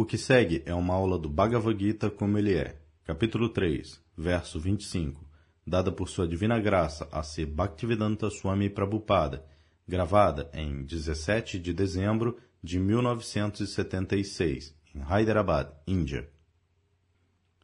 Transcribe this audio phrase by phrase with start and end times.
[0.00, 4.60] O que segue é uma aula do Bhagavad Gita como ele é, capítulo 3, verso
[4.60, 5.28] 25,
[5.66, 9.44] dada por sua divina graça a ser Bhaktivedanta Swami Prabhupada,
[9.88, 16.28] gravada em 17 de dezembro de 1976, em Hyderabad, Índia.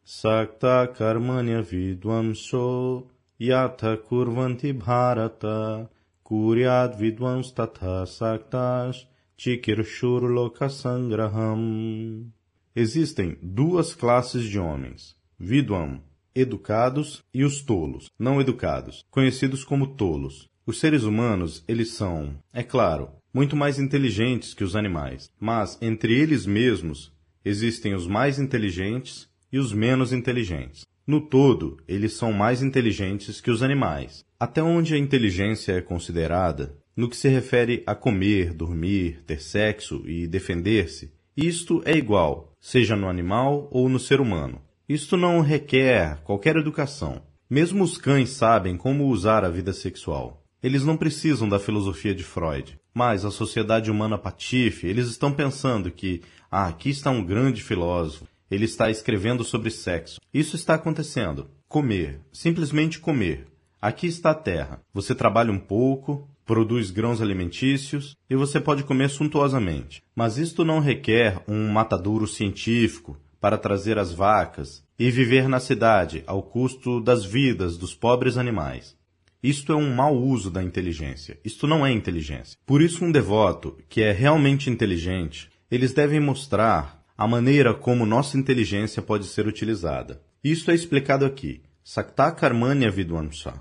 [0.05, 3.07] Sakta karmanya vidvamso
[3.41, 5.89] yatha kurvanti bharata
[6.25, 9.07] kuryad vidvams tatha saktas
[9.37, 12.27] chikirshur lokasangraham.
[12.75, 16.03] Existem duas classes de homens, vidvam,
[16.35, 20.49] educados, e os tolos, não educados, conhecidos como tolos.
[20.67, 26.15] Os seres humanos, eles são, é claro, muito mais inteligentes que os animais, mas entre
[26.15, 27.13] eles mesmos
[27.45, 30.87] existem os mais inteligentes e os menos inteligentes.
[31.07, 34.25] No todo, eles são mais inteligentes que os animais.
[34.41, 40.03] Até onde a inteligência é considerada, no que se refere a comer, dormir, ter sexo
[40.07, 44.61] e defender-se, isto é igual, seja no animal ou no ser humano.
[44.89, 47.23] Isto não requer qualquer educação.
[47.51, 50.43] Mesmo os cães sabem como usar a vida sexual.
[50.63, 52.79] Eles não precisam da filosofia de Freud.
[52.95, 58.29] Mas a sociedade humana patife, eles estão pensando que, ah, aqui está um grande filósofo,
[58.49, 60.21] ele está escrevendo sobre sexo.
[60.33, 61.51] Isso está acontecendo.
[61.67, 62.21] Comer.
[62.33, 63.47] Simplesmente comer.
[63.83, 64.81] Aqui está a terra.
[64.95, 70.03] Você trabalha um pouco, produz grãos alimentícios e você pode comer suntuosamente.
[70.15, 76.23] Mas isto não requer um matadouro científico para trazer as vacas e viver na cidade
[76.27, 78.97] ao custo das vidas dos pobres animais.
[79.43, 81.39] Isto é um mau uso da inteligência.
[81.45, 82.59] Isto não é inteligência.
[82.65, 88.39] Por isso, um devoto que é realmente inteligente, eles devem mostrar a maneira como nossa
[88.39, 90.23] inteligência pode ser utilizada.
[90.43, 91.63] Isto é explicado aqui.
[91.85, 93.61] Sakta Karmanya Vidwansa,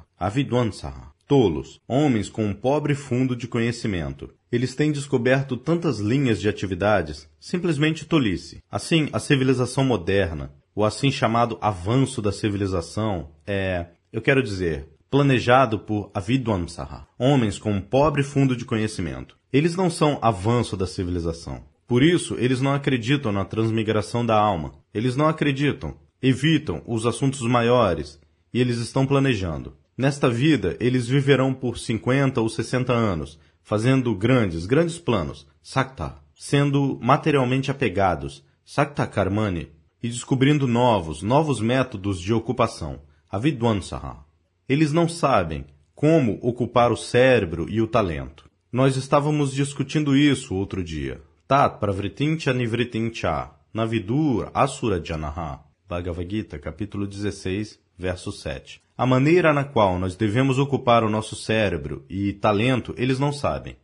[1.27, 4.33] tolos, homens com um pobre fundo de conhecimento.
[4.52, 8.61] Eles têm descoberto tantas linhas de atividades, simplesmente tolice.
[8.69, 15.79] Assim, a civilização moderna, o assim chamado avanço da civilização, é, eu quero dizer, planejado
[15.79, 19.38] por Avidwansaha, homens com um pobre fundo de conhecimento.
[19.51, 21.63] Eles não são avanço da civilização.
[21.88, 24.73] Por isso, eles não acreditam na transmigração da alma.
[24.94, 28.19] Eles não acreditam, evitam os assuntos maiores
[28.53, 29.75] e eles estão planejando.
[29.98, 37.00] Nesta vida, eles viverão por 50 ou 60 anos, fazendo grandes, grandes planos, sakta, sendo
[37.02, 39.70] materialmente apegados, sakta karmani,
[40.02, 44.26] e descobrindo novos, novos métodos de ocupação, avidwansaha.
[44.68, 45.66] Eles não sabem
[45.96, 48.50] como ocupar o cérebro e o talento.
[48.72, 51.22] Nós estávamos discutindo isso outro dia.
[51.48, 55.62] Tat pravritincha nivritincha, navidur asura janaha.
[55.88, 58.82] Bhagavad Gita, capítulo 16, verso 7.
[58.96, 63.76] A maneira na qual nós devemos ocupar o nosso cérebro e talento, eles não sabem.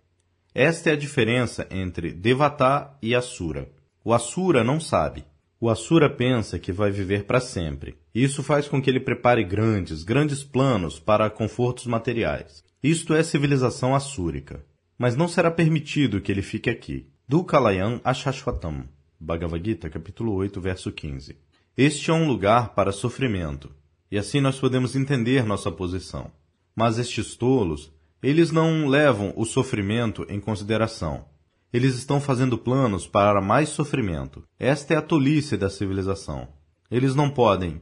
[0.53, 3.69] Esta é a diferença entre Devata e Asura.
[4.03, 5.25] O Asura não sabe.
[5.59, 7.97] O Asura pensa que vai viver para sempre.
[8.13, 12.63] Isso faz com que ele prepare grandes, grandes planos para confortos materiais.
[12.81, 14.63] Isto é civilização assúrica.
[14.97, 17.07] Mas não será permitido que ele fique aqui.
[17.27, 18.85] Dukalayan Ashashvatam,
[19.19, 21.35] Bhagavad Gita, capítulo 8, verso 15.
[21.75, 23.71] Este é um lugar para sofrimento,
[24.11, 26.31] e assim nós podemos entender nossa posição.
[26.75, 31.25] Mas estes tolos, eles não levam o sofrimento em consideração.
[31.71, 34.43] Eles estão fazendo planos para mais sofrimento.
[34.57, 36.47] Esta é a tolice da civilização.
[36.89, 37.81] Eles não podem.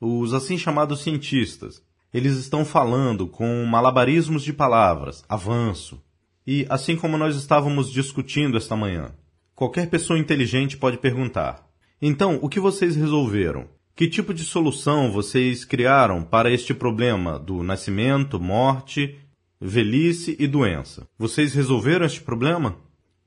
[0.00, 6.02] Os assim chamados cientistas, eles estão falando com malabarismos de palavras, avanço,
[6.46, 9.12] e, assim como nós estávamos discutindo esta manhã,
[9.54, 11.68] qualquer pessoa inteligente pode perguntar:
[12.00, 13.68] então, o que vocês resolveram?
[13.98, 19.18] Que tipo de solução vocês criaram para este problema do nascimento, morte,
[19.60, 21.08] velhice e doença?
[21.18, 22.76] Vocês resolveram este problema?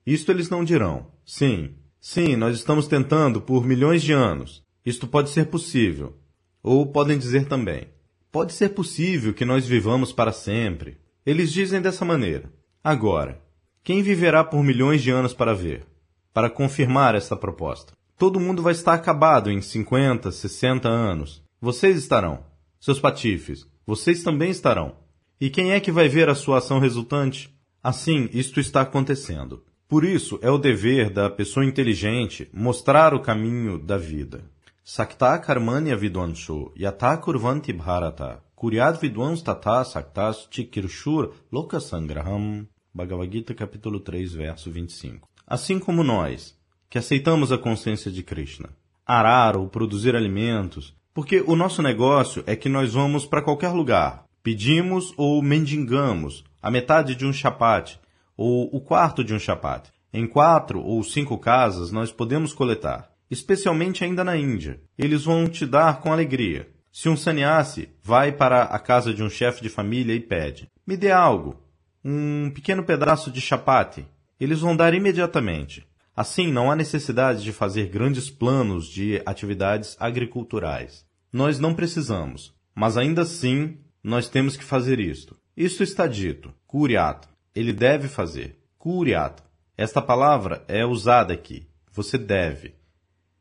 [0.08, 1.08] Isto eles não dirão.
[1.26, 4.64] Sim, sim, nós estamos tentando por milhões de anos.
[4.86, 6.18] Isto pode ser possível.
[6.64, 7.90] Ou podem dizer também:
[8.32, 11.00] pode ser possível que nós vivamos para sempre.
[11.26, 12.50] Eles dizem dessa maneira.
[12.82, 13.42] Agora,
[13.84, 15.86] quem viverá por milhões de anos para ver?
[16.34, 17.92] Para confirmar esta proposta.
[18.22, 21.44] Todo mundo vai estar acabado em 50, 60 anos.
[21.60, 22.46] Vocês estarão.
[22.80, 24.96] Seus patifes, vocês também estarão.
[25.40, 27.52] E quem é que vai ver a sua ação resultante?
[27.82, 29.64] Assim, isto está acontecendo.
[29.88, 34.44] Por isso, é o dever da pessoa inteligente mostrar o caminho da vida.
[34.84, 42.68] Sakta karmanya vidwansho yata kurvanti bharata kuryad vidwans tata saktas chikirshur lokasangraham.
[42.94, 45.28] Bhagavad Gita, capítulo 3, verso 25.
[45.48, 46.56] Assim como nós,
[46.92, 48.70] que aceitamos a consciência de Krishna,
[49.06, 54.26] arar ou produzir alimentos, porque o nosso negócio é que nós vamos para qualquer lugar,
[54.44, 57.98] pedimos ou mendigamos a metade de um chapate
[58.36, 59.90] ou o quarto de um chapate.
[60.14, 63.10] Em quatro ou cinco casas nós podemos coletar.
[63.30, 64.82] especialmente ainda na Índia.
[64.98, 66.68] Eles vão te dar com alegria.
[66.92, 70.98] Se um sannyasi vai para a casa de um chefe de família e pede: Me
[70.98, 71.56] dê algo,
[72.04, 74.06] um pequeno pedaço de chapati,
[74.38, 75.88] eles vão dar imediatamente.
[76.16, 81.06] Assim, não há necessidade de fazer grandes planos de atividades agriculturais.
[81.32, 85.38] Nós não precisamos, mas ainda assim nós temos que fazer isto.
[85.56, 87.30] Isto está dito, curiato.
[87.56, 89.44] Ele deve fazer, curiato.
[89.78, 91.68] Esta palavra é usada aqui.
[91.92, 92.76] Você deve.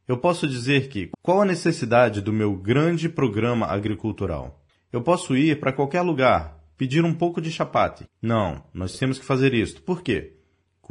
[0.07, 4.61] Eu posso dizer que qual a necessidade do meu grande programa agricultural?
[4.93, 8.07] Eu posso ir para qualquer lugar, pedir um pouco de chapate.
[8.21, 9.83] Não, nós temos que fazer isto.
[9.83, 10.40] Por quê?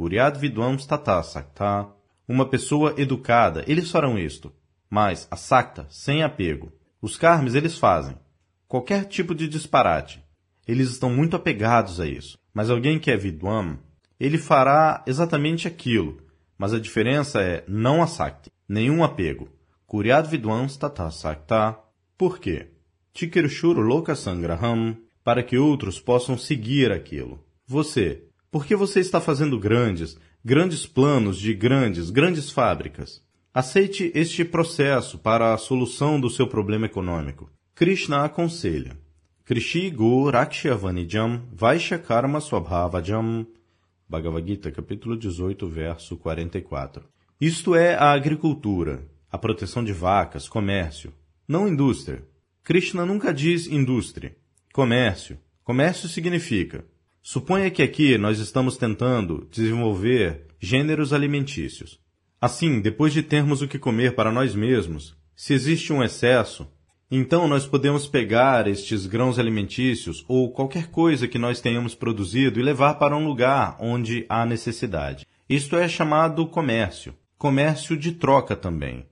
[0.00, 1.86] Curiad vidvam stata sakta.
[2.26, 4.50] Uma pessoa educada, eles farão isto.
[4.88, 6.72] Mas a sakta, sem apego.
[7.02, 8.16] Os carmes eles fazem.
[8.66, 10.24] Qualquer tipo de disparate.
[10.66, 12.38] Eles estão muito apegados a isso.
[12.54, 13.78] Mas alguém que é vidwam,
[14.18, 16.22] ele fará exatamente aquilo.
[16.56, 19.50] Mas a diferença é não a sakti, nenhum apego.
[19.86, 21.78] Curiad vidwam stata sakta.
[22.16, 22.68] Por quê?
[23.12, 27.44] Tikirushuru loka sangraham, para que outros possam seguir aquilo.
[27.66, 33.22] Você, porque você está fazendo grandes, grandes planos de grandes, grandes fábricas.
[33.52, 37.50] Aceite este processo para a solução do seu problema econômico.
[37.74, 38.96] Krishna aconselha.
[39.44, 43.46] Krishi Go Rakshavanijam Vaishya Karma Swabhavajam
[44.08, 47.04] Bhagavad Gita, capítulo 18, verso 44.
[47.40, 51.12] Isto é a agricultura, a proteção de vacas, comércio,
[51.46, 52.24] não indústria.
[52.62, 54.36] Krishna nunca diz indústria.
[54.72, 55.38] Comércio.
[55.64, 56.84] Comércio significa
[57.22, 62.00] Suponha que aqui nós estamos tentando desenvolver gêneros alimentícios.
[62.40, 66.66] Assim, depois de termos o que comer para nós mesmos, se existe um excesso,
[67.10, 72.62] então nós podemos pegar estes grãos alimentícios ou qualquer coisa que nós tenhamos produzido e
[72.62, 75.26] levar para um lugar onde há necessidade.
[75.48, 77.14] Isto é chamado comércio.
[77.36, 79.04] Comércio de troca também.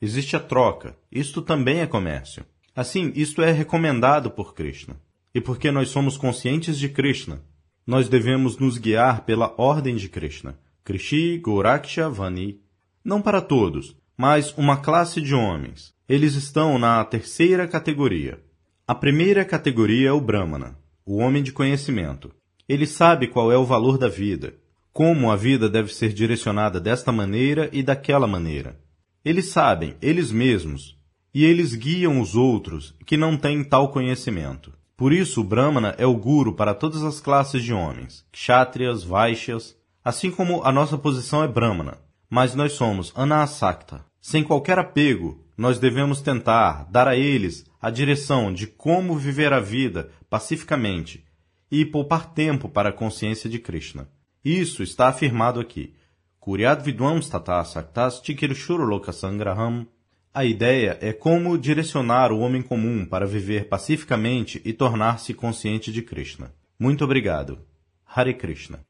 [0.00, 0.96] Existe a troca.
[1.10, 2.46] Isto também é comércio.
[2.74, 4.96] Assim, isto é recomendado por Krishna.
[5.34, 7.42] E porque nós somos conscientes de Krishna,
[7.86, 10.56] nós devemos nos guiar pela ordem de Krishna.
[10.84, 12.60] Krishi Goraksha Vani.
[13.04, 15.92] Não para todos, mas uma classe de homens.
[16.08, 18.40] Eles estão na terceira categoria.
[18.86, 22.30] A primeira categoria é o Brahmana, o homem de conhecimento.
[22.68, 24.54] Ele sabe qual é o valor da vida,
[24.92, 28.78] como a vida deve ser direcionada desta maneira e daquela maneira.
[29.24, 30.96] Eles sabem, eles mesmos,
[31.34, 34.72] e eles guiam os outros que não têm tal conhecimento.
[34.96, 39.76] Por isso, o Brahmana é o guru para todas as classes de homens, kshatriyas, vaishyas,
[40.04, 41.98] assim como a nossa posição é Brahmana,
[42.28, 44.04] mas nós somos anasakta.
[44.20, 49.60] Sem qualquer apego, nós devemos tentar dar a eles a direção de como viver a
[49.60, 51.24] vida pacificamente
[51.70, 54.08] e poupar tempo para a consciência de Krishna.
[54.44, 55.94] Isso está afirmado aqui.
[56.38, 59.86] Kuryat vidwam tata saktas tikirshuru lokasangraham
[60.34, 66.00] a ideia é como direcionar o homem comum para viver pacificamente e tornar-se consciente de
[66.00, 66.54] Krishna.
[66.78, 67.58] Muito obrigado.
[68.06, 68.80] Hare Krishna.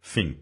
[0.00, 0.38] Fim.